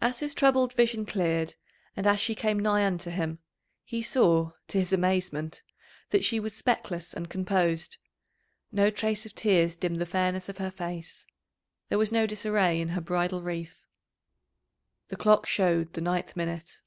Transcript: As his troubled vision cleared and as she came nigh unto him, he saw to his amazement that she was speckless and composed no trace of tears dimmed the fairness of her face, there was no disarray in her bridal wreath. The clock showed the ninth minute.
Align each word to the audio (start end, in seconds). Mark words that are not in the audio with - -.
As 0.00 0.20
his 0.20 0.36
troubled 0.36 0.72
vision 0.74 1.04
cleared 1.04 1.56
and 1.96 2.06
as 2.06 2.20
she 2.20 2.36
came 2.36 2.60
nigh 2.60 2.86
unto 2.86 3.10
him, 3.10 3.40
he 3.82 4.02
saw 4.02 4.52
to 4.68 4.78
his 4.78 4.92
amazement 4.92 5.64
that 6.10 6.22
she 6.22 6.38
was 6.38 6.54
speckless 6.54 7.12
and 7.12 7.28
composed 7.28 7.96
no 8.70 8.88
trace 8.88 9.26
of 9.26 9.34
tears 9.34 9.74
dimmed 9.74 9.98
the 10.00 10.06
fairness 10.06 10.48
of 10.48 10.58
her 10.58 10.70
face, 10.70 11.26
there 11.88 11.98
was 11.98 12.12
no 12.12 12.24
disarray 12.24 12.80
in 12.80 12.90
her 12.90 13.00
bridal 13.00 13.42
wreath. 13.42 13.84
The 15.08 15.16
clock 15.16 15.44
showed 15.44 15.92
the 15.94 16.02
ninth 16.02 16.36
minute. 16.36 16.82